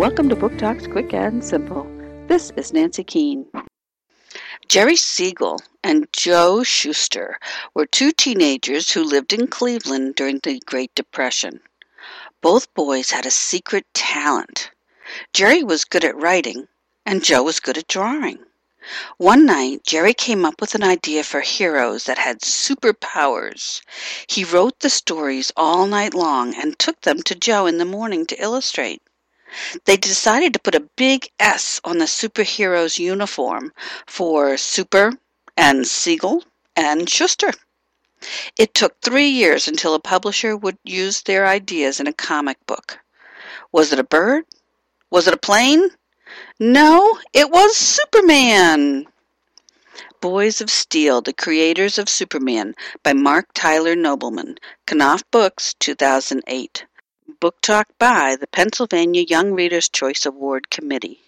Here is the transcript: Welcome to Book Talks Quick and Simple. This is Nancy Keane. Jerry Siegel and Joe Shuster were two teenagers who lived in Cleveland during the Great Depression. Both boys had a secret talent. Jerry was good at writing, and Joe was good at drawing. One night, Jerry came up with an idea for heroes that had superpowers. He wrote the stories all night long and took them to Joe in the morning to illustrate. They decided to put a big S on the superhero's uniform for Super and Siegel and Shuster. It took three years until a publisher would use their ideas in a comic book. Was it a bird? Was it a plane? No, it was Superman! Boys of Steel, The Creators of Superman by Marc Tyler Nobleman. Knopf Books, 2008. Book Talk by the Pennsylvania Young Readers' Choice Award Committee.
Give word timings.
Welcome 0.00 0.30
to 0.30 0.34
Book 0.34 0.56
Talks 0.56 0.86
Quick 0.86 1.12
and 1.12 1.44
Simple. 1.44 1.86
This 2.26 2.50
is 2.56 2.72
Nancy 2.72 3.04
Keane. 3.04 3.44
Jerry 4.66 4.96
Siegel 4.96 5.60
and 5.84 6.08
Joe 6.10 6.62
Shuster 6.62 7.38
were 7.74 7.84
two 7.84 8.10
teenagers 8.10 8.90
who 8.90 9.04
lived 9.04 9.34
in 9.34 9.46
Cleveland 9.46 10.14
during 10.14 10.38
the 10.38 10.58
Great 10.64 10.94
Depression. 10.94 11.60
Both 12.40 12.72
boys 12.72 13.10
had 13.10 13.26
a 13.26 13.30
secret 13.30 13.84
talent. 13.92 14.70
Jerry 15.34 15.62
was 15.62 15.84
good 15.84 16.06
at 16.06 16.16
writing, 16.16 16.66
and 17.04 17.22
Joe 17.22 17.42
was 17.42 17.60
good 17.60 17.76
at 17.76 17.86
drawing. 17.86 18.38
One 19.18 19.44
night, 19.44 19.82
Jerry 19.84 20.14
came 20.14 20.46
up 20.46 20.62
with 20.62 20.74
an 20.74 20.82
idea 20.82 21.24
for 21.24 21.42
heroes 21.42 22.04
that 22.04 22.16
had 22.16 22.40
superpowers. 22.40 23.82
He 24.28 24.44
wrote 24.44 24.80
the 24.80 24.88
stories 24.88 25.52
all 25.58 25.86
night 25.86 26.14
long 26.14 26.54
and 26.54 26.78
took 26.78 27.02
them 27.02 27.22
to 27.24 27.34
Joe 27.34 27.66
in 27.66 27.76
the 27.76 27.84
morning 27.84 28.24
to 28.28 28.42
illustrate. 28.42 29.02
They 29.84 29.96
decided 29.96 30.52
to 30.52 30.60
put 30.60 30.74
a 30.74 30.88
big 30.96 31.28
S 31.38 31.80
on 31.84 31.98
the 31.98 32.04
superhero's 32.04 32.98
uniform 32.98 33.72
for 34.06 34.56
Super 34.56 35.12
and 35.56 35.86
Siegel 35.86 36.44
and 36.76 37.10
Shuster. 37.10 37.52
It 38.58 38.74
took 38.74 39.00
three 39.00 39.28
years 39.28 39.66
until 39.66 39.94
a 39.94 39.98
publisher 39.98 40.56
would 40.56 40.78
use 40.84 41.22
their 41.22 41.46
ideas 41.46 42.00
in 42.00 42.06
a 42.06 42.12
comic 42.12 42.58
book. 42.66 42.98
Was 43.72 43.92
it 43.92 43.98
a 43.98 44.04
bird? 44.04 44.44
Was 45.10 45.26
it 45.26 45.34
a 45.34 45.38
plane? 45.38 45.90
No, 46.58 47.18
it 47.32 47.50
was 47.50 47.76
Superman! 47.76 49.06
Boys 50.20 50.60
of 50.60 50.70
Steel, 50.70 51.22
The 51.22 51.32
Creators 51.32 51.96
of 51.96 52.08
Superman 52.08 52.74
by 53.02 53.14
Marc 53.14 53.54
Tyler 53.54 53.96
Nobleman. 53.96 54.58
Knopf 54.86 55.24
Books, 55.30 55.74
2008. 55.80 56.84
Book 57.38 57.60
Talk 57.60 57.88
by 57.98 58.36
the 58.36 58.46
Pennsylvania 58.46 59.22
Young 59.22 59.52
Readers' 59.52 59.88
Choice 59.88 60.26
Award 60.26 60.70
Committee. 60.70 61.20